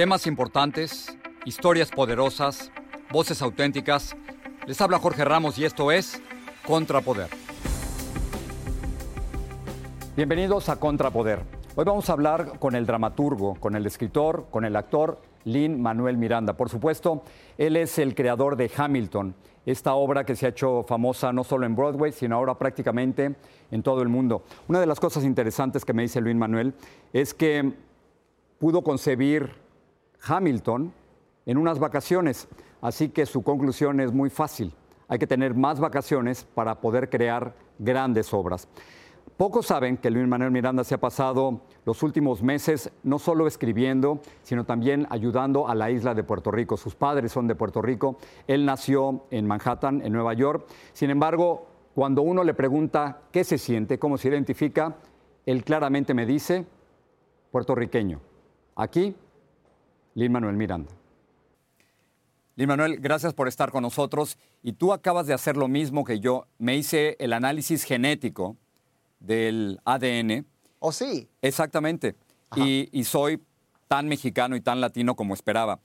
Temas 0.00 0.26
importantes, 0.26 1.14
historias 1.44 1.90
poderosas, 1.90 2.72
voces 3.12 3.42
auténticas. 3.42 4.16
Les 4.66 4.80
habla 4.80 4.98
Jorge 4.98 5.26
Ramos 5.26 5.58
y 5.58 5.66
esto 5.66 5.92
es 5.92 6.22
Contrapoder. 6.66 7.28
Bienvenidos 10.16 10.70
a 10.70 10.80
Contrapoder. 10.80 11.40
Hoy 11.76 11.84
vamos 11.84 12.08
a 12.08 12.14
hablar 12.14 12.58
con 12.58 12.74
el 12.76 12.86
dramaturgo, 12.86 13.56
con 13.56 13.76
el 13.76 13.84
escritor, 13.84 14.46
con 14.50 14.64
el 14.64 14.74
actor 14.74 15.20
Lin 15.44 15.82
Manuel 15.82 16.16
Miranda. 16.16 16.56
Por 16.56 16.70
supuesto, 16.70 17.22
él 17.58 17.76
es 17.76 17.98
el 17.98 18.14
creador 18.14 18.56
de 18.56 18.70
Hamilton, 18.74 19.34
esta 19.66 19.92
obra 19.92 20.24
que 20.24 20.34
se 20.34 20.46
ha 20.46 20.48
hecho 20.48 20.82
famosa 20.82 21.30
no 21.30 21.44
solo 21.44 21.66
en 21.66 21.76
Broadway, 21.76 22.12
sino 22.12 22.36
ahora 22.36 22.54
prácticamente 22.54 23.34
en 23.70 23.82
todo 23.82 24.00
el 24.00 24.08
mundo. 24.08 24.44
Una 24.66 24.80
de 24.80 24.86
las 24.86 24.98
cosas 24.98 25.24
interesantes 25.24 25.84
que 25.84 25.92
me 25.92 26.00
dice 26.00 26.22
Luis 26.22 26.36
Manuel 26.36 26.72
es 27.12 27.34
que 27.34 27.74
pudo 28.58 28.82
concebir 28.82 29.68
Hamilton 30.22 30.92
en 31.46 31.58
unas 31.58 31.78
vacaciones. 31.78 32.48
Así 32.80 33.08
que 33.08 33.26
su 33.26 33.42
conclusión 33.42 34.00
es 34.00 34.12
muy 34.12 34.30
fácil. 34.30 34.74
Hay 35.08 35.18
que 35.18 35.26
tener 35.26 35.54
más 35.54 35.80
vacaciones 35.80 36.44
para 36.54 36.80
poder 36.80 37.10
crear 37.10 37.54
grandes 37.78 38.32
obras. 38.32 38.68
Pocos 39.36 39.66
saben 39.66 39.96
que 39.96 40.10
Luis 40.10 40.28
Manuel 40.28 40.50
Miranda 40.50 40.84
se 40.84 40.94
ha 40.94 41.00
pasado 41.00 41.62
los 41.86 42.02
últimos 42.02 42.42
meses 42.42 42.92
no 43.02 43.18
solo 43.18 43.46
escribiendo, 43.46 44.20
sino 44.42 44.64
también 44.64 45.06
ayudando 45.08 45.66
a 45.66 45.74
la 45.74 45.90
isla 45.90 46.14
de 46.14 46.22
Puerto 46.22 46.50
Rico. 46.50 46.76
Sus 46.76 46.94
padres 46.94 47.32
son 47.32 47.46
de 47.46 47.54
Puerto 47.54 47.80
Rico. 47.80 48.18
Él 48.46 48.66
nació 48.66 49.24
en 49.30 49.46
Manhattan, 49.46 50.02
en 50.02 50.12
Nueva 50.12 50.34
York. 50.34 50.66
Sin 50.92 51.08
embargo, 51.08 51.66
cuando 51.94 52.20
uno 52.20 52.44
le 52.44 52.52
pregunta 52.52 53.22
qué 53.32 53.42
se 53.42 53.56
siente, 53.56 53.98
cómo 53.98 54.18
se 54.18 54.28
identifica, 54.28 54.96
él 55.46 55.64
claramente 55.64 56.12
me 56.12 56.26
dice 56.26 56.66
puertorriqueño. 57.50 58.20
Aquí 58.76 59.16
Lin 60.20 60.32
Manuel 60.32 60.54
Miranda. 60.54 60.92
Lin 62.56 62.68
Manuel, 62.68 63.00
gracias 63.00 63.32
por 63.32 63.48
estar 63.48 63.70
con 63.70 63.82
nosotros. 63.82 64.36
Y 64.62 64.74
tú 64.74 64.92
acabas 64.92 65.26
de 65.26 65.32
hacer 65.32 65.56
lo 65.56 65.66
mismo 65.66 66.04
que 66.04 66.20
yo. 66.20 66.46
Me 66.58 66.76
hice 66.76 67.16
el 67.20 67.32
análisis 67.32 67.84
genético 67.84 68.58
del 69.18 69.80
ADN. 69.86 70.46
¿Oh, 70.78 70.92
sí? 70.92 71.26
Exactamente. 71.40 72.16
Y, 72.54 73.02
soy 73.04 73.42
tan 73.88 74.08
mexicano 74.08 74.56
y 74.56 74.60
tan 74.60 74.82
latino 74.82 75.16
como 75.16 75.32
esperaba. 75.32 75.80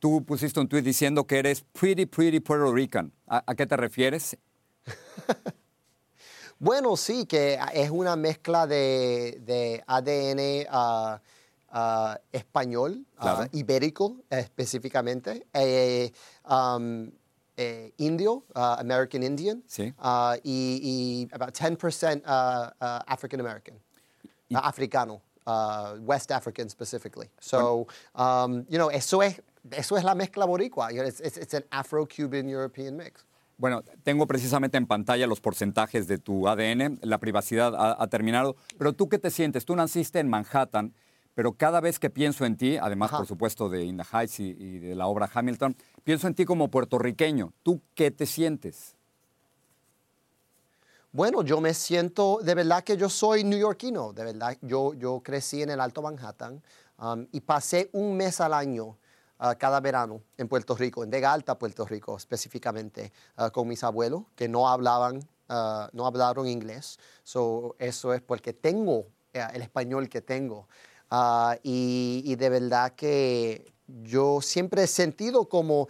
Tú 0.00 0.24
pusiste 0.24 0.58
un 0.58 0.66
tweet 0.66 0.82
diciendo 0.82 1.24
que 1.24 1.38
eres 1.38 1.64
pretty, 1.72 2.06
pretty 2.06 2.40
Puerto 2.40 2.74
Rican. 2.74 3.12
¿A, 3.28 3.54
qué 3.54 3.66
te 3.66 3.76
refieres? 3.76 4.36
bueno, 6.58 6.96
sí, 6.96 7.24
que 7.24 7.56
es 7.72 7.90
una 7.90 8.16
mezcla 8.16 8.66
de, 8.66 9.84
ADN. 9.86 10.74
Uh, 10.74 11.20
Ah, 11.78 12.18
español, 12.32 13.04
ah, 13.18 13.46
ibérico 13.52 14.24
específicamente, 14.30 15.46
eh, 15.52 16.10
um, 16.48 17.10
eh, 17.54 17.92
indio, 17.98 18.46
ah, 18.54 18.78
American 18.80 19.22
Indian, 19.22 19.62
y, 20.42 21.28
about 21.32 21.52
10% 21.52 22.22
African 23.06 23.40
American, 23.40 23.78
africano, 24.54 25.20
West 26.00 26.30
African 26.30 26.70
specifically. 26.70 27.28
So, 27.40 27.86
um, 28.14 28.64
you 28.70 28.78
know, 28.78 28.88
eso 28.88 29.20
es, 29.20 29.42
eso 29.70 29.98
es 29.98 30.04
la 30.04 30.14
mezcla 30.14 30.46
boricua. 30.46 30.90
It's, 30.92 31.20
it's, 31.20 31.52
an 31.52 31.64
Afro-Cuban 31.70 32.48
European 32.48 32.96
mix. 32.96 33.26
Bueno, 33.58 33.82
tengo 34.02 34.26
precisamente 34.26 34.78
en 34.78 34.86
pantalla 34.86 35.26
los 35.26 35.42
porcentajes 35.42 36.08
de 36.08 36.16
tu 36.16 36.48
ADN. 36.48 37.00
La 37.02 37.18
privacidad 37.18 37.74
ha, 37.74 38.02
ha, 38.02 38.06
terminado. 38.06 38.56
Pero 38.78 38.94
tú, 38.94 39.10
¿qué 39.10 39.18
te 39.18 39.30
sientes? 39.30 39.66
Tú 39.66 39.76
naciste 39.76 40.20
en 40.20 40.28
Manhattan 40.30 40.94
pero 41.36 41.52
cada 41.52 41.82
vez 41.82 41.98
que 41.98 42.08
pienso 42.08 42.46
en 42.46 42.56
ti, 42.56 42.78
además 42.78 43.10
por 43.10 43.26
supuesto 43.26 43.68
de 43.68 43.84
In 43.84 43.98
the 43.98 44.04
Heights 44.10 44.40
y, 44.40 44.78
de 44.78 44.94
la 44.94 45.06
obra 45.06 45.30
Hamilton, 45.32 45.76
pienso 46.02 46.26
en 46.28 46.34
ti 46.34 46.46
como 46.46 46.68
puertorriqueño. 46.68 47.52
¿Tú 47.62 47.82
qué 47.94 48.10
te 48.10 48.24
sientes? 48.24 48.96
Bueno, 51.12 51.42
yo 51.42 51.60
me 51.60 51.74
siento, 51.74 52.40
de 52.42 52.54
verdad 52.54 52.82
que 52.82 52.96
yo 52.96 53.10
soy 53.10 53.44
neoyorquino, 53.44 54.14
de 54.14 54.24
verdad. 54.24 54.56
Yo, 54.62 54.94
yo 54.94 55.20
crecí 55.22 55.60
en 55.60 55.68
el 55.68 55.78
Alto 55.78 56.00
Manhattan 56.00 56.62
um, 56.98 57.26
y 57.30 57.42
pasé 57.42 57.90
un 57.92 58.16
mes 58.16 58.40
al 58.40 58.54
año 58.54 58.86
uh, 58.86 59.52
cada 59.58 59.80
verano 59.80 60.22
en 60.38 60.48
Puerto 60.48 60.74
Rico, 60.74 61.04
en 61.04 61.10
Vega 61.10 61.34
Alta, 61.34 61.58
Puerto 61.58 61.84
Rico 61.84 62.16
específicamente, 62.16 63.12
uh, 63.36 63.50
con 63.50 63.68
mis 63.68 63.84
abuelos 63.84 64.22
que 64.34 64.48
no 64.48 64.70
hablaban, 64.70 65.18
uh, 65.50 65.88
no 65.92 66.06
hablaron 66.06 66.48
inglés. 66.48 66.98
So, 67.24 67.76
eso 67.78 68.14
es 68.14 68.22
porque 68.22 68.54
tengo 68.54 69.04
eh, 69.36 69.46
el 69.52 69.60
español 69.60 70.08
que 70.08 70.22
tengo. 70.22 70.66
Ah, 71.10 71.56
y, 71.62 72.34
de 72.36 72.48
verdad 72.48 72.94
que 72.94 73.72
yo 73.86 74.40
siempre 74.40 74.82
he 74.82 74.86
sentido 74.88 75.48
como 75.48 75.88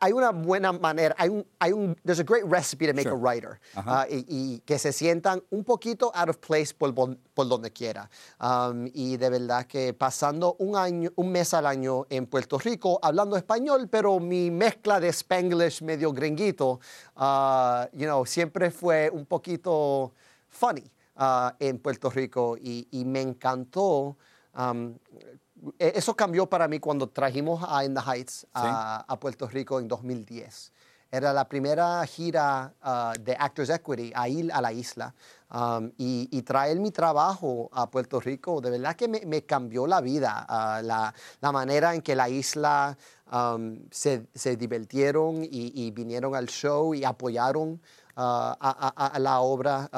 hay 0.00 0.12
una 0.12 0.30
buena 0.30 0.72
manera, 0.72 1.14
hay 1.16 1.28
un, 1.28 1.46
hay 1.60 1.72
un, 1.72 1.94
there's 2.04 2.18
a 2.18 2.24
great 2.24 2.44
recipe 2.44 2.86
to 2.86 2.94
make 2.94 3.06
a 3.06 3.14
writer, 3.14 3.60
ah, 3.76 4.04
y, 4.08 4.58
que 4.64 4.78
se 4.78 4.92
sientan 4.92 5.42
un 5.50 5.62
poquito 5.62 6.10
out 6.14 6.28
of 6.28 6.38
place 6.38 6.74
por, 6.74 6.92
por 6.94 7.48
donde 7.48 7.70
quiera. 7.70 8.10
Um, 8.40 8.88
y 8.92 9.16
de 9.16 9.30
verdad 9.30 9.66
que 9.66 9.92
pasando 9.92 10.56
un 10.58 10.74
año, 10.74 11.10
un 11.14 11.30
mes 11.30 11.54
al 11.54 11.66
año 11.66 12.06
en 12.10 12.26
Puerto 12.26 12.58
Rico, 12.58 12.98
hablando 13.00 13.36
español, 13.36 13.88
pero 13.88 14.18
mi 14.18 14.50
mezcla 14.50 14.98
de 14.98 15.12
spanglish 15.12 15.82
medio 15.82 16.12
gringuito, 16.12 16.80
uh, 17.16 17.84
you 17.92 18.06
know, 18.06 18.26
siempre 18.26 18.72
fue 18.72 19.08
un 19.12 19.26
poquito 19.26 20.12
funny 20.48 20.90
en 21.60 21.78
Puerto 21.78 22.10
Rico. 22.10 22.56
Y, 22.60 22.88
y 22.90 23.04
me 23.04 23.20
encantó 23.20 24.16
e, 25.78 25.92
eso 25.94 26.14
cambió 26.14 26.46
para 26.46 26.68
mí 26.68 26.80
cuando 26.80 27.08
trajimos 27.08 27.64
a 27.66 27.84
In 27.84 27.94
the 27.94 28.00
Heights 28.00 28.46
a, 28.54 29.16
Puerto 29.20 29.48
Rico 29.48 29.80
en 29.80 29.88
2010. 29.88 30.72
Era 31.10 31.32
la 31.32 31.48
primera 31.48 32.04
gira 32.06 32.74
ah, 32.82 33.14
de 33.18 33.36
Actors 33.38 33.70
Equity 33.70 34.12
a 34.14 34.28
ir 34.28 34.52
a 34.52 34.60
la 34.60 34.72
isla 34.72 35.14
y, 35.96 36.42
traer 36.42 36.80
mi 36.80 36.90
trabajo 36.90 37.70
a 37.72 37.88
Puerto 37.88 38.18
Rico, 38.18 38.60
de 38.60 38.70
verdad 38.70 38.96
que 38.96 39.06
me, 39.06 39.42
cambió 39.44 39.86
la 39.86 40.00
vida, 40.00 40.44
ah, 40.48 40.82
la, 40.82 41.52
manera 41.52 41.94
en 41.94 42.02
que 42.02 42.16
la 42.16 42.28
isla 42.28 42.98
se, 43.90 44.26
se, 44.34 44.56
divirtieron 44.56 45.46
y, 45.48 45.90
vinieron 45.92 46.34
al 46.34 46.48
show 46.48 46.92
y 46.92 47.04
apoyaron 47.04 47.80
ah, 48.16 48.56
a, 48.96 49.18
la 49.20 49.40
obra. 49.40 49.88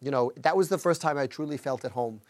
you 0.00 0.10
know, 0.10 0.30
that 0.42 0.54
was 0.54 0.68
the 0.68 0.78
first 0.78 1.00
time 1.00 1.16
I 1.16 1.26
truly 1.26 1.56
felt 1.56 1.84
at 1.86 1.92
home 1.92 2.20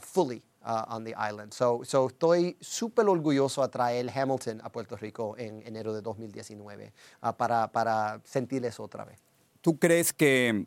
fully. 0.00 0.45
Uh, 0.68 0.82
on 0.88 1.04
the 1.04 1.14
island. 1.14 1.52
So, 1.52 1.82
so 1.84 2.08
estoy 2.08 2.56
súper 2.60 3.06
orgulloso 3.06 3.62
a 3.62 3.68
traer 3.70 4.10
Hamilton 4.10 4.60
a 4.64 4.68
Puerto 4.68 4.96
Rico 4.96 5.36
en 5.38 5.62
enero 5.64 5.94
de 5.94 6.02
2019 6.02 6.92
uh, 7.22 7.32
para, 7.34 7.70
para 7.70 8.20
sentir 8.24 8.64
eso 8.64 8.82
otra 8.82 9.04
vez. 9.04 9.20
¿Tú 9.60 9.78
crees 9.78 10.12
que 10.12 10.66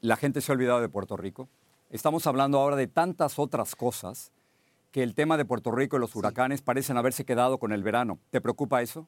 la 0.00 0.14
gente 0.14 0.40
se 0.40 0.52
ha 0.52 0.54
olvidado 0.54 0.80
de 0.80 0.88
Puerto 0.88 1.16
Rico? 1.16 1.48
estamos 1.90 2.26
hablando 2.26 2.58
ahora 2.58 2.76
de 2.76 2.86
tantas 2.86 3.38
otras 3.38 3.74
cosas 3.74 4.32
que 4.90 5.02
el 5.02 5.14
tema 5.14 5.36
de 5.36 5.44
Puerto 5.44 5.70
Rico 5.70 5.96
y 5.96 6.00
los 6.00 6.14
huracanes 6.16 6.62
parecen 6.62 6.96
haberse 6.96 7.24
quedado 7.24 7.58
con 7.58 7.72
el 7.72 7.82
verano. 7.82 8.18
¿Te 8.30 8.40
preocupa 8.40 8.82
eso? 8.82 9.06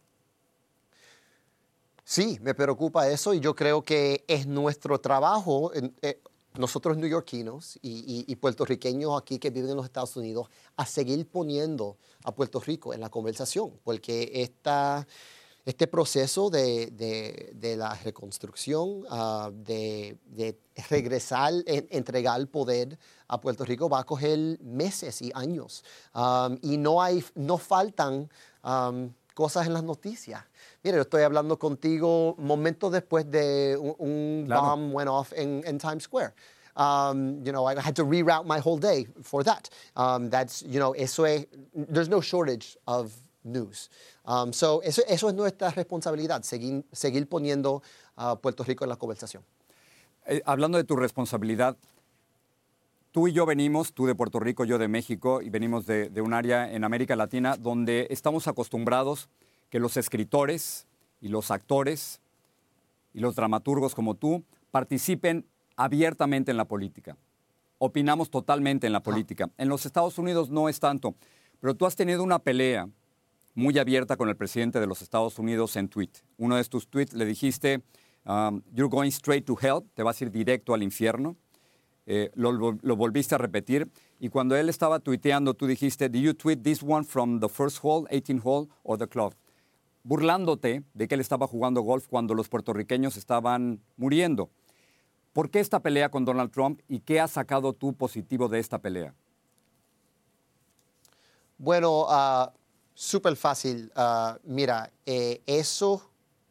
Sí, 2.05 2.38
me 2.43 2.55
preocupa 2.55 3.09
eso 3.09 3.35
y 3.35 3.41
yo 3.41 3.55
creo 3.55 3.82
que 3.82 4.25
es 4.29 4.47
nuestro 4.47 4.99
trabajo, 4.99 5.73
eh, 5.75 6.20
nosotros 6.56 6.96
neoyorquinos 6.96 7.78
y, 7.82 8.24
y, 8.26 8.36
puertorriqueños 8.36 9.20
aquí 9.20 9.38
que 9.38 9.50
viven 9.50 9.70
en 9.70 9.76
los 9.76 9.86
Estados 9.86 10.16
Unidos, 10.16 10.48
a 10.76 10.86
seguir 10.86 11.26
poniendo 11.26 11.96
a 12.24 12.34
Puerto 12.34 12.60
Rico 12.60 12.92
en 12.94 13.00
la 13.00 13.10
conversación, 13.10 13.72
porque 13.84 14.30
esta 14.34 15.06
este 15.68 15.86
proceso 15.86 16.48
de, 16.48 17.76
la 17.76 17.94
reconstrucción, 17.96 19.04
ah, 19.10 19.50
de, 19.52 20.16
regresar, 20.88 21.52
entregar 21.66 22.40
el 22.40 22.48
poder 22.48 22.98
a 23.26 23.38
Puerto 23.38 23.66
Rico 23.66 23.86
va 23.86 24.00
a 24.00 24.04
coger 24.04 24.58
meses 24.62 25.20
y 25.20 25.30
años. 25.34 25.84
y 26.62 26.78
no, 26.78 27.02
hay, 27.02 27.22
no 27.34 27.58
faltan 27.58 28.30
cosas 29.38 29.69
en 29.69 29.73
las 29.73 29.85
noticias. 29.85 30.43
Mira, 30.82 30.96
yo 30.96 31.02
estoy 31.02 31.23
hablando 31.23 31.61
contigo 31.61 32.35
momentos 32.38 32.90
después 32.90 33.31
de 33.31 33.76
un, 33.76 34.49
bomb 34.49 34.93
went 34.93 35.08
off 35.08 35.32
in, 35.32 35.79
Times 35.79 36.02
Square. 36.02 36.35
Um, 36.75 37.44
you 37.44 37.52
know, 37.52 37.64
I 37.64 37.81
had 37.81 37.94
to 37.94 38.05
reroute 38.05 38.46
my 38.46 38.58
whole 38.58 38.79
day 38.79 39.06
for 39.23 39.44
that. 39.44 39.70
Um, 39.94 40.29
that's, 40.29 40.64
you 40.67 40.81
know, 40.81 40.93
eso 40.93 41.23
es, 41.23 41.46
there's 41.73 42.08
no 42.08 42.20
shortage 42.20 42.76
of 42.88 43.12
news. 43.44 43.90
Um, 44.26 44.52
so 44.52 44.81
eso, 44.81 45.02
es 45.06 45.23
nuestra 45.23 45.70
responsabilidad, 45.70 46.43
seguir, 46.43 46.82
seguir 46.93 47.29
poniendo 47.29 47.82
a 48.17 48.34
Puerto 48.34 48.64
Rico 48.64 48.84
en 48.84 48.88
la 48.88 48.96
conversación. 48.96 49.44
Eh, 50.26 50.43
hablando 50.46 50.79
de 50.79 50.84
tu 50.84 50.96
responsabilidad, 50.96 51.76
tú 53.12 53.28
y 53.28 53.32
yo 53.32 53.46
venimos, 53.46 53.93
tú 53.93 54.06
de 54.06 54.14
Puerto 54.14 54.40
Rico, 54.40 54.64
yo 54.64 54.78
de 54.78 54.88
México, 54.88 55.40
y 55.43 55.50
venimos 55.50 55.87
de, 55.87 56.10
un 56.20 56.34
área 56.34 56.70
en 56.72 56.84
América 56.84 57.16
Latina 57.16 57.56
donde 57.56 58.06
estamos 58.10 58.49
acostumbrados 58.49 59.28
que 59.70 59.81
los 59.81 59.96
escritores 59.96 60.87
y 61.20 61.28
los 61.28 61.50
actores 61.50 62.20
y 63.14 63.20
los 63.20 63.34
dramaturgos 63.34 63.94
como 63.94 64.14
tú 64.14 64.44
participen 64.70 65.46
abiertamente 65.76 66.50
en 66.50 66.56
la 66.56 66.66
política. 66.66 67.16
Opinamos 67.78 68.31
totalmente 68.31 68.87
en 68.87 68.93
la 68.93 69.02
política. 69.02 69.50
En 69.56 69.69
los 69.69 69.87
Estados 69.87 70.19
Unidos 70.19 70.50
no 70.50 70.69
es 70.69 70.81
tanto, 70.81 71.14
pero 71.60 71.75
tú 71.75 71.87
has 71.87 71.96
tenido 71.96 72.22
una 72.22 72.38
pelea 72.38 72.88
muy 73.55 73.78
abierta 73.78 74.16
con 74.16 74.28
el 74.28 74.37
presidente 74.37 74.81
de 74.81 74.87
los 74.87 75.02
Estados 75.02 75.38
Unidos 75.38 75.76
en 75.76 75.88
tweet. 75.88 76.10
Uno 76.37 76.56
de 76.56 76.64
tus 76.64 76.88
tweets 76.88 77.12
le 77.14 77.25
dijiste, 77.25 77.82
um, 78.25 78.62
you're 78.72 78.90
going 78.90 79.08
straight 79.08 79.44
to 79.44 79.56
hell, 79.60 79.82
te 79.94 80.02
vas 80.02 80.20
a 80.20 80.25
ir 80.25 80.31
directo 80.31 80.75
al 80.75 80.82
infierno. 80.82 81.37
Eh, 82.10 82.31
lo, 82.34 82.96
volviste 82.96 83.34
a 83.34 83.38
repetir. 83.38 83.90
Y 84.19 84.31
cuando 84.31 84.56
él 84.56 84.70
estaba 84.70 84.99
tuiteando, 84.99 85.52
tú 85.52 85.66
dijiste, 85.66 86.08
¿Do 86.08 86.19
you 86.19 86.32
tweet 86.32 86.56
this 86.62 86.82
one 86.82 87.05
from 87.05 87.38
the 87.38 87.49
first 87.49 87.81
hole, 87.82 88.06
18 88.10 88.40
hole, 88.43 88.69
or 88.82 88.96
the 88.96 89.06
club? 89.06 89.34
Burlándote 90.05 90.84
de 90.94 91.06
que 91.06 91.14
él 91.14 91.20
estaba 91.20 91.46
jugando 91.46 91.82
golf 91.82 92.06
cuando 92.08 92.32
los 92.32 92.49
puertorriqueños 92.49 93.16
estaban 93.19 93.82
muriendo. 93.99 94.49
¿Por 95.34 95.50
qué 95.50 95.60
esta 95.60 95.81
pelea 95.81 96.10
con 96.10 96.25
Donald 96.25 96.50
Trump 96.50 96.81
y 96.88 97.00
qué 97.00 97.20
has 97.20 97.32
sacado 97.32 97.75
tú 97.75 97.93
positivo 97.93 98.49
de 98.49 98.58
esta 98.58 98.78
pelea? 98.78 99.14
Bueno, 101.58 102.06
uh, 102.06 102.50
Súper 103.00 103.37
fácil. 103.37 103.93
Ah, 103.94 104.37
mira, 104.43 104.90
eh, 105.06 105.40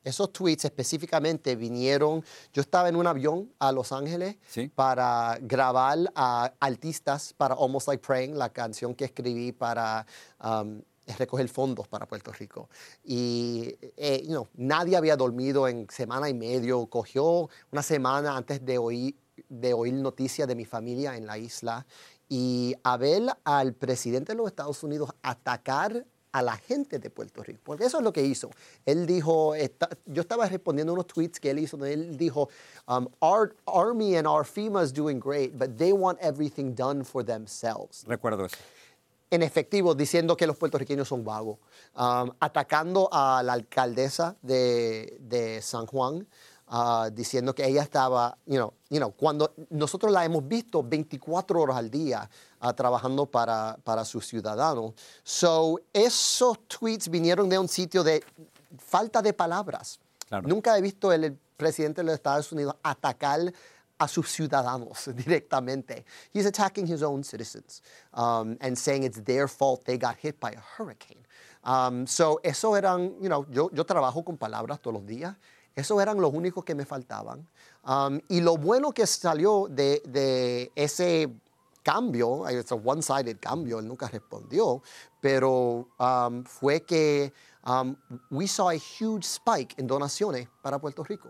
esos 0.07 0.31
tweets 0.31 0.65
específicamente 0.65 1.55
vinieron, 1.55 2.23
yo 2.53 2.61
estaba 2.61 2.89
en 2.89 2.95
un 2.95 3.07
avión 3.07 3.51
a 3.59 3.71
Los 3.71 3.91
Ángeles 3.91 4.37
para 4.75 5.37
grabar 5.41 5.99
a 6.15 6.53
artistas 6.59 7.33
para 7.33 7.55
Almost 7.55 7.87
Like 7.87 8.05
Praying, 8.05 8.37
la 8.37 8.49
canción 8.49 8.95
que 8.95 9.05
escribí 9.05 9.51
para 9.51 10.05
um, 10.43 10.81
recoger 11.17 11.47
fondos 11.49 11.87
para 11.87 12.07
Puerto 12.07 12.31
Rico. 12.31 12.69
Y 13.03 13.75
eh, 13.95 14.27
nadie 14.55 14.97
había 14.97 15.15
dormido 15.15 15.67
en 15.67 15.87
semana 15.89 16.29
y 16.29 16.33
medio, 16.33 16.85
cogió 16.87 17.49
una 17.71 17.83
semana 17.83 18.35
antes 18.35 18.63
de 18.65 18.77
oír, 18.77 19.15
de 19.49 19.73
oír 19.73 19.93
noticias 19.93 20.47
de 20.47 20.55
mi 20.55 20.65
familia 20.65 21.15
en 21.15 21.25
la 21.25 21.37
isla. 21.37 21.85
Y 22.29 22.75
a 22.83 22.97
ver 22.97 23.23
al 23.45 23.73
presidente 23.73 24.33
de 24.33 24.37
los 24.37 24.47
Estados 24.47 24.83
Unidos 24.83 25.11
atacar 25.21 26.05
a 26.31 26.41
la 26.41 26.57
gente 26.57 26.99
de 26.99 27.09
Puerto 27.09 27.43
Rico, 27.43 27.59
porque 27.63 27.85
eso 27.85 27.97
es 27.97 28.03
lo 28.03 28.13
que 28.13 28.23
hizo. 28.23 28.49
Él 28.85 29.05
dijo, 29.05 29.53
yo 30.05 30.21
estaba 30.21 30.47
respondiendo 30.47 30.93
unos 30.93 31.07
tweets 31.07 31.39
que 31.39 31.51
él 31.51 31.59
hizo, 31.59 31.77
donde 31.77 31.93
él 31.93 32.17
dijo, 32.17 32.49
um, 32.87 33.07
our 33.21 33.55
army 33.65 34.15
and 34.15 34.27
our 34.27 34.43
FEMA 34.43 34.83
is 34.83 34.93
doing 34.93 35.19
great, 35.19 35.57
but 35.57 35.77
they 35.77 35.93
want 35.93 36.19
everything 36.21 36.73
done 36.73 37.03
for 37.03 37.23
themselves. 37.23 38.03
Recuerdo 38.07 38.45
eso. 38.45 38.57
En 39.29 39.43
efectivo, 39.43 39.93
diciendo 39.93 40.37
que 40.37 40.47
los 40.47 40.55
puertorriqueños 40.55 41.09
son 41.09 41.25
vagos, 41.25 41.57
um, 41.95 42.31
atacando 42.39 43.09
a 43.11 43.43
la 43.43 43.53
alcaldesa 43.53 44.37
de, 44.41 45.17
de 45.19 45.61
San 45.61 45.85
Juan, 45.85 46.25
uh, 46.69 47.09
diciendo 47.11 47.53
que 47.53 47.65
ella 47.65 47.81
estaba, 47.81 48.37
you 48.45 48.55
know, 48.55 48.73
you 48.89 48.99
know, 48.99 49.11
cuando 49.11 49.53
nosotros 49.69 50.11
la 50.11 50.25
hemos 50.25 50.47
visto 50.47 50.83
24 50.83 51.61
horas 51.61 51.77
al 51.77 51.89
día 51.89 52.29
uh, 52.61 52.73
trabajando 52.73 53.25
para, 53.25 53.77
para 53.83 54.03
sus 54.05 54.25
ciudadanos. 54.27 54.93
So, 55.23 55.79
esos 55.93 56.67
tweets 56.67 57.09
vinieron 57.09 57.49
de 57.49 57.57
un 57.59 57.67
sitio 57.67 58.03
de 58.03 58.23
falta 58.77 59.21
de 59.21 59.33
palabras. 59.33 59.99
Nunca 60.43 60.77
he 60.77 60.81
visto 60.81 61.11
el, 61.13 61.37
presidente 61.57 62.01
de 62.01 62.05
los 62.05 62.13
Estados 62.13 62.51
Unidos 62.51 62.75
atacar 62.83 63.51
a 63.97 64.07
sus 64.07 64.29
ciudadanos 64.31 65.09
directamente. 65.15 66.05
He's 66.31 66.45
attacking 66.45 66.85
his 66.85 67.01
own 67.01 67.23
citizens 67.23 67.81
um, 68.13 68.57
and 68.61 68.77
saying 68.77 69.03
it's 69.03 69.19
their 69.23 69.47
fault 69.47 69.83
they 69.85 69.97
got 69.97 70.17
hit 70.17 70.39
by 70.39 70.51
a 70.51 70.59
hurricane. 70.59 71.25
Um, 71.63 72.05
so, 72.05 72.39
eso 72.43 72.75
eran, 72.75 73.15
you 73.19 73.27
know, 73.27 73.45
yo, 73.49 73.69
yo 73.73 73.83
trabajo 73.83 74.23
con 74.23 74.37
palabras 74.37 74.79
todos 74.79 74.93
los 74.93 75.05
días 75.05 75.35
esos 75.77 76.01
eran 76.01 76.19
los 76.19 76.33
únicos 76.33 76.65
que 76.65 76.73
me 76.73 76.85
faltaban. 76.85 77.47
Um, 77.85 78.19
y 78.29 78.41
lo 78.41 78.57
bueno 78.57 78.91
que 78.91 79.05
salió 79.05 79.67
de, 79.69 80.01
de 80.05 80.71
ese 80.75 81.31
cambio, 81.83 82.47
es 82.49 82.69
un 82.71 82.81
one-sided 82.83 83.37
cambio, 83.39 83.79
él 83.79 83.87
nunca 83.87 84.07
respondió, 84.07 84.81
pero 85.21 85.87
um, 85.99 86.43
fue 86.43 86.81
que 86.81 87.31
um, 87.65 87.95
we 88.31 88.47
saw 88.47 88.69
a 88.69 88.75
huge 88.75 89.23
spike 89.23 89.75
en 89.77 89.87
donaciones 89.87 90.49
para 90.61 90.79
Puerto 90.79 91.03
Rico. 91.03 91.29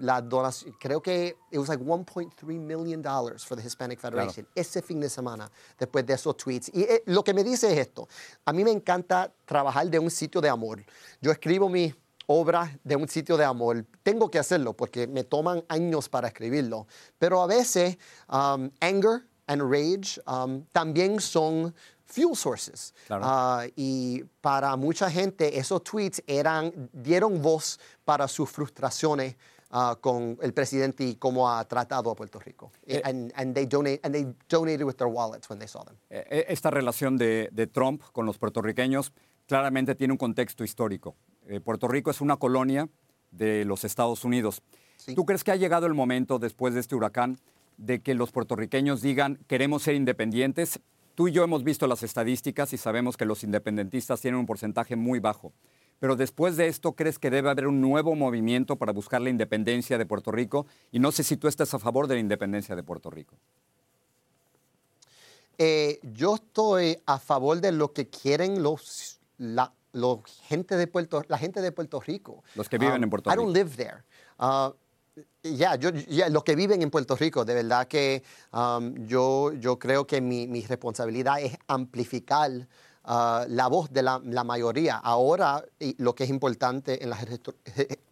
la 0.00 0.20
donación, 0.20 0.74
creo 0.78 1.00
que 1.00 1.36
it 1.50 1.58
was 1.58 1.68
like 1.68 1.82
1.3 1.82 2.60
million 2.60 3.00
dollars 3.00 3.44
for 3.44 3.56
the 3.56 3.62
Hispanic 3.62 4.00
Federation 4.00 4.46
ese 4.54 4.82
fin 4.82 5.00
de 5.00 5.08
semana 5.08 5.48
después 5.78 6.04
de 6.04 6.12
esos 6.12 6.36
tweets. 6.36 6.70
Y 6.74 6.82
eh, 6.82 7.02
lo 7.06 7.22
que 7.22 7.32
me 7.32 7.44
dice 7.44 7.72
es 7.72 7.78
esto, 7.78 8.06
a 8.44 8.52
mí 8.52 8.64
me 8.64 8.70
encanta 8.72 9.32
trabajar 9.46 9.88
de 9.88 9.98
un 9.98 10.10
sitio 10.10 10.40
de 10.40 10.50
amor. 10.50 10.84
Yo 11.22 11.30
escribo 11.30 11.70
mi 11.70 11.94
obra 12.26 12.78
de 12.84 12.96
un 12.96 13.08
sitio 13.08 13.36
de 13.36 13.44
amor. 13.44 13.84
Tengo 14.02 14.30
que 14.30 14.38
hacerlo 14.38 14.74
porque 14.74 15.06
me 15.06 15.24
toman 15.24 15.64
años 15.68 16.08
para 16.08 16.28
escribirlo. 16.28 16.86
Pero 17.18 17.42
a 17.42 17.46
veces 17.46 17.98
um, 18.28 18.70
anger 18.80 19.26
and 19.46 19.62
rage 19.62 20.20
um, 20.26 20.64
también 20.72 21.20
son 21.20 21.74
fuel 22.04 22.36
sources. 22.36 22.94
Uh, 23.10 23.68
y 23.76 24.24
para 24.40 24.76
mucha 24.76 25.10
gente 25.10 25.58
esos 25.58 25.82
tweets 25.82 26.22
eran, 26.26 26.90
dieron 26.92 27.40
voz 27.42 27.78
para 28.04 28.28
sus 28.28 28.50
frustraciones 28.50 29.36
uh, 29.70 29.96
con 30.00 30.38
el 30.40 30.52
presidente 30.52 31.04
y 31.04 31.16
cómo 31.16 31.50
ha 31.50 31.64
tratado 31.64 32.10
a 32.10 32.14
Puerto 32.14 32.38
Rico. 32.38 32.70
Eh, 32.86 33.00
and, 33.04 33.32
and, 33.36 33.54
they 33.54 33.66
donate, 33.66 34.00
and 34.04 34.14
they 34.14 34.26
donated 34.48 34.84
with 34.84 34.96
their 34.96 35.08
wallets 35.08 35.48
when 35.48 35.58
they 35.58 35.68
saw 35.68 35.82
them. 35.84 35.96
Eh, 36.10 36.24
eh, 36.30 36.44
esta 36.48 36.70
relación 36.70 37.16
de, 37.16 37.48
de 37.52 37.66
Trump 37.66 38.02
con 38.12 38.26
los 38.26 38.38
puertorriqueños 38.38 39.12
claramente 39.46 39.94
tiene 39.94 40.12
un 40.12 40.18
contexto 40.18 40.64
histórico. 40.64 41.16
Eh, 41.48 41.60
Puerto 41.60 41.88
Rico 41.88 42.10
es 42.10 42.20
una 42.20 42.36
colonia 42.36 42.88
de 43.30 43.64
los 43.64 43.84
Estados 43.84 44.24
Unidos. 44.24 44.62
¿Tú 45.14 45.24
crees 45.26 45.44
que 45.44 45.52
ha 45.52 45.56
llegado 45.56 45.86
el 45.86 45.94
momento, 45.94 46.38
después 46.38 46.74
de 46.74 46.80
este 46.80 46.94
huracán, 46.94 47.38
de 47.76 48.00
que 48.00 48.14
los 48.14 48.32
puertorriqueños 48.32 49.02
digan, 49.02 49.38
queremos 49.46 49.82
ser 49.82 49.94
independientes? 49.94 50.80
Tú 51.14 51.28
y 51.28 51.32
yo 51.32 51.44
hemos 51.44 51.62
visto 51.62 51.86
las 51.86 52.02
estadísticas 52.02 52.72
y 52.72 52.78
sabemos 52.78 53.16
que 53.16 53.24
los 53.24 53.44
independentistas 53.44 54.20
tienen 54.20 54.40
un 54.40 54.46
porcentaje 54.46 54.96
muy 54.96 55.20
bajo. 55.20 55.52
Pero 56.00 56.16
después 56.16 56.56
de 56.56 56.66
esto, 56.68 56.92
¿crees 56.92 57.18
que 57.18 57.30
debe 57.30 57.50
haber 57.50 57.66
un 57.66 57.80
nuevo 57.80 58.14
movimiento 58.14 58.76
para 58.76 58.92
buscar 58.92 59.22
la 59.22 59.30
independencia 59.30 59.96
de 59.96 60.06
Puerto 60.06 60.32
Rico? 60.32 60.66
Y 60.90 60.98
no 60.98 61.12
sé 61.12 61.22
si 61.22 61.36
tú 61.36 61.46
estás 61.46 61.72
a 61.74 61.78
favor 61.78 62.08
de 62.08 62.14
la 62.14 62.20
independencia 62.20 62.74
de 62.74 62.82
Puerto 62.82 63.10
Rico. 63.10 63.36
Eh, 65.56 66.00
yo 66.02 66.34
estoy 66.34 66.98
a 67.06 67.18
favor 67.18 67.60
de 67.60 67.70
lo 67.70 67.92
que 67.92 68.08
quieren 68.08 68.62
los, 68.62 69.20
la, 69.38 69.72
gente 70.42 70.76
de 70.76 70.86
Puerto, 70.86 71.22
la 71.28 71.38
gente 71.38 71.60
de 71.62 71.72
Puerto 71.72 72.00
Rico. 72.00 72.42
Los 72.54 72.68
que 72.68 72.78
viven 72.78 73.02
en 73.02 73.10
Puerto 73.10 73.30
Rico. 73.30 73.42
I 73.42 73.44
don't 73.44 73.56
live 73.56 73.76
there. 73.76 74.02
Uh, 74.38 74.72
ya, 75.42 75.76
yo, 75.76 75.90
los 76.30 76.42
que 76.42 76.56
viven 76.56 76.82
en 76.82 76.90
Puerto 76.90 77.16
Rico, 77.16 77.44
de 77.44 77.54
verdad 77.54 77.86
que 77.86 78.22
um, 78.52 79.06
yo, 79.06 79.52
yo 79.52 79.78
creo 79.78 80.06
que 80.06 80.20
mi, 80.20 80.46
mi 80.48 80.62
responsabilidad 80.62 81.40
es 81.40 81.56
amplificar 81.68 82.50
uh, 83.04 83.46
la 83.48 83.68
voz 83.68 83.92
de 83.92 84.02
la, 84.02 84.20
la, 84.24 84.42
mayoría. 84.42 84.96
Ahora, 84.96 85.64
lo 85.98 86.14
que 86.14 86.24
es 86.24 86.30
importante 86.30 87.02
en, 87.02 87.10
la, 87.10 87.18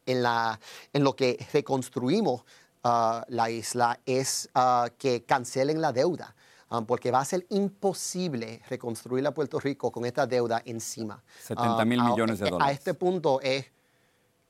en, 0.06 0.22
la, 0.22 0.60
en 0.92 1.04
lo 1.04 1.16
que 1.16 1.44
reconstruimos 1.52 2.44
ah, 2.84 3.24
la 3.28 3.50
isla 3.50 3.98
es 4.06 4.48
ah, 4.54 4.88
que 4.96 5.24
cancelen 5.24 5.80
la 5.80 5.92
deuda. 5.92 6.34
Ah, 6.72 6.82
porque 6.86 7.10
va 7.10 7.20
a 7.20 7.24
ser 7.24 7.46
imposible 7.50 8.62
reconstruir 8.68 9.26
a 9.26 9.32
Puerto 9.32 9.60
Rico 9.60 9.90
con 9.92 10.04
esta 10.04 10.26
deuda 10.26 10.62
encima. 10.64 11.22
70 11.42 11.84
mil 11.84 12.00
a- 12.00 12.04
millones 12.04 12.38
de 12.38 12.48
a- 12.48 12.50
dólares. 12.50 12.68
A 12.68 12.72
este 12.78 12.94
punto 12.94 13.40
es 13.40 13.66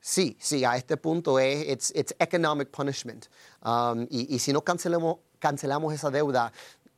Sí, 0.05 0.37
sí, 0.41 0.65
a 0.65 0.77
este 0.77 0.97
punto 0.97 1.39
es 1.39 1.69
it's, 1.69 1.93
it's 1.95 2.13
economic 2.19 2.71
punishment. 2.73 3.27
Um, 3.65 4.03
y, 4.11 4.35
y 4.35 4.39
si 4.41 4.53
no 4.53 4.61
cancelamos, 4.63 5.19
cancelamos 5.39 5.95
esa 5.95 6.11
deuda, 6.11 6.53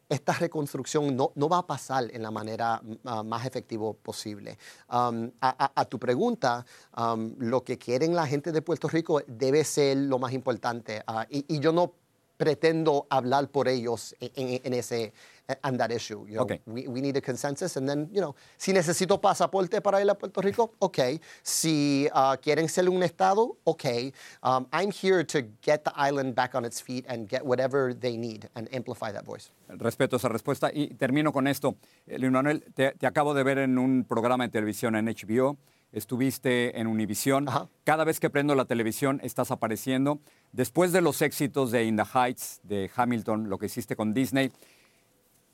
esta 0.08 0.32
reconstrucción 0.32 1.14
no, 1.14 1.30
no 1.34 1.46
va 1.50 1.58
a 1.58 1.66
pasar 1.66 2.08
en 2.14 2.22
la 2.22 2.30
manera 2.30 2.80
uh, 2.82 3.22
más 3.22 3.44
efectiva 3.44 3.92
posible. 3.92 4.56
Um, 4.90 5.30
a, 5.42 5.64
a- 5.66 5.72
a 5.82 5.84
tu 5.84 5.98
pregunta, 5.98 6.64
um, 6.96 7.34
lo 7.40 7.62
que 7.62 7.76
quieren 7.76 8.14
la 8.14 8.26
gente 8.26 8.52
de 8.52 8.62
Puerto 8.62 8.88
Rico 8.88 9.20
debe 9.26 9.64
ser 9.64 9.98
lo 9.98 10.18
más 10.18 10.32
importante. 10.32 11.02
Uh, 11.06 11.24
y, 11.28 11.56
y 11.56 11.60
yo 11.60 11.72
no 11.74 11.92
pretendo 12.36 13.06
hablar 13.10 13.48
por 13.48 13.68
ellos 13.68 14.14
en, 14.20 14.30
en- 14.34 14.60
en 14.64 14.74
ese 14.74 15.12
eh, 15.46 15.56
on 15.62 15.76
that 15.76 15.90
issue. 15.90 16.24
You 16.26 16.36
know, 16.36 16.42
Okay. 16.44 16.60
we, 16.66 16.86
we 16.88 17.00
need 17.00 17.16
a 17.16 17.20
consensus 17.20 17.76
and 17.76 17.86
then, 17.88 18.08
you 18.12 18.20
know, 18.20 18.34
si 18.56 18.72
necesito 18.72 19.20
pasaporte 19.20 19.80
para 19.82 20.00
ir 20.00 20.08
a 20.10 20.14
Puerto 20.14 20.40
Rico, 20.40 20.72
ok. 20.78 21.20
Si 21.42 22.08
uh, 22.14 22.36
quieren 22.42 22.68
ser 22.68 22.88
un 22.88 23.02
estado, 23.02 23.56
ok. 23.64 24.12
Um, 24.42 24.66
I'm 24.72 24.90
here 24.90 25.22
to 25.24 25.42
get 25.60 25.84
the 25.84 25.92
island 25.96 26.34
back 26.34 26.54
on 26.54 26.64
its 26.64 26.80
feet 26.80 27.04
and 27.08 27.28
get 27.28 27.44
whatever 27.44 27.92
they 27.94 28.16
need 28.16 28.48
and 28.54 28.68
amplify 28.74 29.12
that 29.12 29.24
voice. 29.24 29.50
Respeto 29.68 30.16
esa 30.16 30.28
respuesta 30.28 30.70
y 30.72 30.88
termino 30.94 31.32
con 31.32 31.46
esto. 31.46 31.76
Eh, 32.06 32.18
Luis 32.18 32.32
Manuel, 32.32 32.62
te, 32.74 32.92
te 32.92 33.06
acabo 33.06 33.34
de 33.34 33.42
ver 33.42 33.58
en 33.58 33.76
un 33.78 34.04
programa 34.04 34.44
de 34.44 34.50
televisión 34.50 34.96
en 34.96 35.06
HBO. 35.06 35.56
Estuviste 35.94 36.80
en 36.80 36.88
Univisión. 36.88 37.46
Cada 37.84 38.02
vez 38.02 38.18
que 38.18 38.28
prendo 38.28 38.56
la 38.56 38.64
televisión 38.64 39.20
estás 39.22 39.52
apareciendo. 39.52 40.18
Después 40.52 40.92
de 40.92 41.00
los 41.00 41.22
éxitos 41.22 41.70
de 41.70 41.84
In 41.84 41.96
the 41.96 42.02
Heights, 42.02 42.60
de 42.64 42.90
Hamilton, 42.94 43.48
lo 43.48 43.58
que 43.58 43.66
hiciste 43.66 43.94
con 43.94 44.12
Disney, 44.12 44.50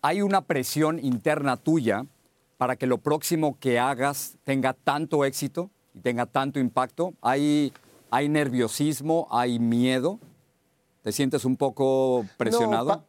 ¿hay 0.01 0.23
una 0.23 0.41
presión 0.41 0.99
interna 0.99 1.59
tuya 1.59 2.07
para 2.57 2.77
que 2.77 2.87
lo 2.87 2.97
próximo 2.97 3.59
que 3.61 3.79
hagas 3.79 4.39
tenga 4.45 4.73
tanto 4.73 5.27
éxito 5.27 5.71
y 5.93 6.01
tenga 6.01 6.25
tanto 6.25 6.59
impacto? 6.59 7.13
¿Hay, 7.21 7.75
hay 8.11 8.31
nerviosismo? 8.31 9.29
¿Hay 9.31 9.59
miedo? 9.59 10.19
¿Te 11.03 11.13
sientes 11.13 11.45
un 11.45 11.59
poco 11.59 12.25
presionado? 12.39 13.05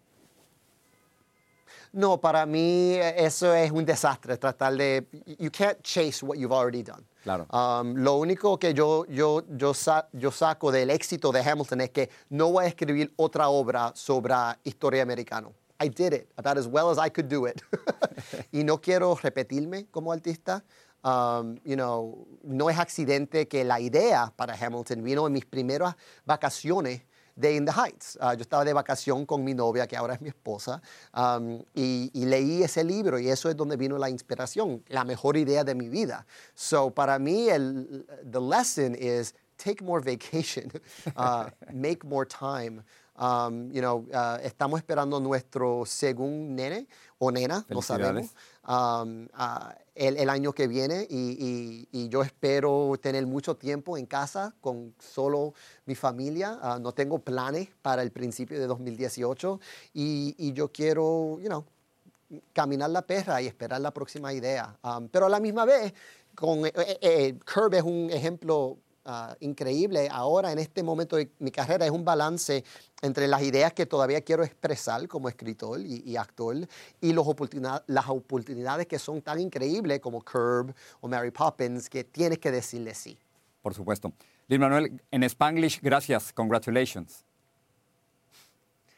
No, 1.93 2.19
para 2.21 2.45
mí 2.45 2.93
eh, 2.93 3.25
eso 3.25 3.53
es 3.53 3.69
un 3.71 3.85
desastre, 3.85 4.37
tratar 4.37 4.75
de... 4.77 5.05
You 5.39 5.51
can't 5.51 5.81
chase 5.81 6.23
what 6.25 6.37
you've 6.37 6.53
already 6.53 6.83
done. 6.83 7.03
Claro. 7.23 7.45
Um, 7.51 7.95
lo 7.95 8.15
único 8.15 8.57
que 8.57 8.73
yo, 8.73 9.05
yo, 9.07 9.43
yo, 9.57 9.73
sa- 9.73 10.07
yo 10.13 10.31
saco 10.31 10.71
del 10.71 10.89
éxito 10.89 11.31
de 11.31 11.41
Hamilton 11.41 11.81
es 11.81 11.89
que 11.91 12.09
no 12.29 12.51
voy 12.51 12.65
a 12.65 12.67
escribir 12.67 13.11
otra 13.17 13.49
obra 13.49 13.91
sobre 13.93 14.33
historia 14.63 15.03
americana. 15.03 15.49
I 15.83 15.89
did 15.89 16.13
it 16.13 16.29
about 16.37 16.57
as 16.57 16.67
well 16.67 16.89
as 16.89 16.97
I 16.97 17.09
could 17.09 17.27
do 17.27 17.45
it. 17.45 17.61
y 18.53 18.63
no 18.63 18.79
quiero 18.79 19.15
repetirme 19.15 19.87
como 19.91 20.11
artista. 20.13 20.63
Um, 21.03 21.57
you 21.65 21.75
know, 21.75 22.27
no 22.43 22.69
es 22.69 22.77
accidente 22.77 23.47
que 23.47 23.63
la 23.63 23.79
idea 23.79 24.31
para 24.35 24.53
Hamilton 24.53 25.03
vino 25.03 25.25
en 25.25 25.33
mis 25.33 25.45
primeras 25.45 25.95
vacaciones 26.25 27.01
de 27.35 27.55
In 27.55 27.65
the 27.65 27.71
Heights. 27.71 28.17
Ah, 28.21 28.33
yo 28.33 28.41
estaba 28.41 28.63
de 28.63 28.73
vacación 28.73 29.25
con 29.25 29.43
mi 29.43 29.53
novia, 29.53 29.87
que 29.87 29.97
ahora 29.97 30.13
es 30.13 30.21
mi 30.21 30.29
esposa, 30.29 30.81
y, 31.73 32.09
leí 32.13 32.63
ese 32.63 32.83
libro 32.83 33.19
y 33.19 33.29
eso 33.29 33.49
es 33.49 33.57
donde 33.57 33.75
vino 33.75 33.97
la 33.97 34.09
inspiración, 34.09 34.83
la 34.87 35.03
mejor 35.03 35.35
idea 35.37 35.63
de 35.63 35.75
mi 35.75 35.89
vida. 35.89 36.25
So, 36.55 36.91
para 36.91 37.19
mí, 37.19 37.49
el, 37.49 38.05
the 38.31 38.39
lesson 38.39 38.95
is 38.95 39.33
take 39.57 39.83
more 39.83 40.01
vacation, 40.01 40.71
uh, 41.15 41.49
make 41.73 42.03
more 42.03 42.25
time. 42.25 42.83
You 43.73 43.81
know, 43.81 44.05
uh, 44.13 44.39
estamos 44.43 44.79
esperando 44.79 45.19
nuestro 45.19 45.85
segundo 45.85 46.55
nene 46.55 46.87
o 47.19 47.31
nena, 47.31 47.65
no 47.69 47.81
sabemos. 47.81 48.33
Um, 48.67 49.27
ah, 49.33 49.75
el, 49.95 50.17
el 50.17 50.29
año 50.29 50.53
que 50.53 50.67
viene 50.67 51.05
y, 51.09 51.37
y- 51.39 51.87
y 51.91 52.09
yo 52.09 52.23
espero 52.23 52.93
tener 53.01 53.25
mucho 53.27 53.55
tiempo 53.55 53.97
en 53.97 54.05
casa 54.05 54.53
con 54.61 54.93
solo 54.99 55.53
mi 55.85 55.95
familia. 55.95 56.57
Ah, 56.61 56.79
no 56.81 56.91
tengo 56.93 57.19
planes 57.19 57.69
para 57.81 58.01
el 58.01 58.11
principio 58.11 58.59
de 58.59 58.67
2018 58.67 59.59
y, 59.93 60.35
y 60.37 60.53
yo 60.53 60.71
quiero, 60.71 61.39
you 61.39 61.47
know, 61.47 61.65
caminar 62.53 62.89
la 62.89 63.01
perra 63.01 63.41
y 63.41 63.47
esperar 63.47 63.81
la 63.81 63.91
próxima 63.91 64.33
idea. 64.33 64.77
Um, 64.83 65.09
pero 65.09 65.25
a 65.25 65.29
la 65.29 65.39
misma 65.39 65.65
vez, 65.65 65.93
con, 66.35 66.65
eh, 66.65 66.71
eh, 66.75 66.97
eh, 67.01 67.39
Curb 67.53 67.73
es 67.73 67.83
un 67.83 68.09
ejemplo 68.11 68.77
ah, 69.05 69.35
increíble. 69.39 70.07
Ahora, 70.11 70.51
en 70.51 70.59
este 70.59 70.83
momento 70.83 71.15
de 71.15 71.29
mi 71.39 71.51
carrera, 71.51 71.85
es 71.85 71.91
un 71.91 72.03
balance 72.05 72.63
entre 73.01 73.27
las 73.27 73.41
ideas 73.41 73.73
que 73.73 73.85
todavía 73.85 74.21
quiero 74.21 74.43
expresar 74.43 75.07
como 75.07 75.29
escritor 75.29 75.79
y, 75.81 76.03
y 76.05 76.17
actor 76.17 76.55
y 76.99 77.13
los 77.13 77.25
oportunidad- 77.27 77.83
las 77.87 78.07
oportunidades 78.09 78.87
que 78.87 78.99
son 78.99 79.21
tan 79.21 79.39
increíbles 79.39 79.99
como 79.99 80.21
Curb 80.21 80.73
o 81.01 81.07
Mary 81.07 81.31
Poppins 81.31 81.89
que 81.89 82.03
tienes 82.03 82.37
que 82.39 82.51
decirle 82.51 82.93
sí. 82.93 83.17
Por 83.61 83.73
supuesto. 83.73 84.11
Luis 84.47 84.59
Manuel, 84.59 85.01
en 85.11 85.23
Spanglish, 85.23 85.79
gracias, 85.81 86.33
congratulations. 86.33 87.23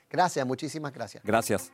Gracias, 0.09 0.45
muchísimas 0.45 0.93
gracias. 0.93 1.23
Gracias. 1.23 1.71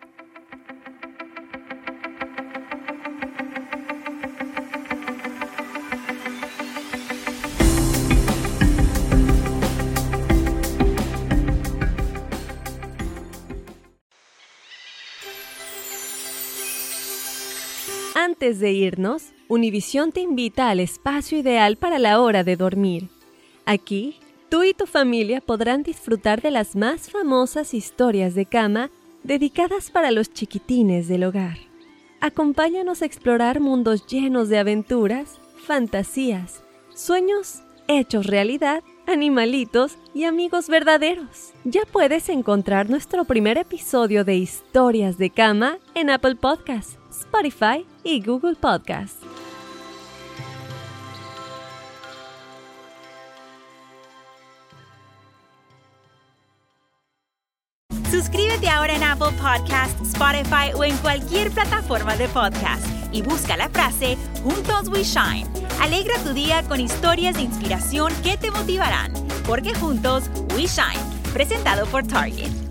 De 18.57 18.71
irnos, 18.71 19.31
Univisión 19.47 20.11
te 20.11 20.21
invita 20.21 20.69
al 20.69 20.79
espacio 20.79 21.37
ideal 21.37 21.77
para 21.77 21.99
la 21.99 22.19
hora 22.19 22.43
de 22.43 22.55
dormir. 22.55 23.09
Aquí, 23.65 24.17
tú 24.49 24.63
y 24.63 24.73
tu 24.73 24.87
familia 24.87 25.39
podrán 25.39 25.83
disfrutar 25.83 26.41
de 26.41 26.49
las 26.49 26.75
más 26.75 27.11
famosas 27.11 27.75
historias 27.75 28.33
de 28.33 28.47
cama 28.47 28.89
dedicadas 29.23 29.91
para 29.91 30.09
los 30.09 30.33
chiquitines 30.33 31.07
del 31.07 31.25
hogar. 31.25 31.57
Acompáñanos 32.21 33.03
a 33.03 33.05
explorar 33.05 33.59
mundos 33.59 34.07
llenos 34.07 34.49
de 34.49 34.57
aventuras, 34.57 35.39
fantasías, 35.67 36.63
sueños 36.95 37.61
hechos 37.89 38.27
realidad, 38.27 38.83
animalitos 39.07 39.97
y 40.13 40.23
amigos 40.23 40.69
verdaderos. 40.69 41.53
Ya 41.65 41.81
puedes 41.91 42.29
encontrar 42.29 42.89
nuestro 42.89 43.25
primer 43.25 43.57
episodio 43.57 44.23
de 44.23 44.35
Historias 44.35 45.17
de 45.17 45.31
Cama 45.31 45.79
en 45.95 46.09
Apple 46.09 46.35
Podcasts, 46.35 46.97
Spotify 47.09 47.85
y 48.03 48.21
Google 48.21 48.55
Podcasts. 48.55 49.17
Suscríbete 58.09 58.69
ahora 58.69 58.95
en 58.95 59.03
Apple 59.03 59.35
Podcasts, 59.41 60.01
Spotify 60.01 60.73
o 60.75 60.83
en 60.83 60.95
cualquier 60.97 61.51
plataforma 61.51 62.15
de 62.17 62.27
podcast 62.27 62.98
y 63.11 63.21
busca 63.21 63.57
la 63.57 63.69
frase 63.69 64.17
Juntos 64.43 64.87
We 64.89 65.03
Shine. 65.03 65.47
Alegra 65.81 66.15
tu 66.23 66.33
día 66.33 66.63
con 66.63 66.79
historias 66.79 67.35
de 67.35 67.41
inspiración 67.41 68.13
que 68.23 68.37
te 68.37 68.51
motivarán, 68.51 69.13
porque 69.45 69.73
juntos 69.73 70.29
We 70.55 70.67
Shine. 70.67 71.03
Presentado 71.33 71.85
por 71.87 72.05
Target. 72.05 72.68